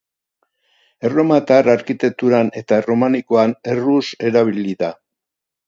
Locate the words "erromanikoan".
2.85-3.55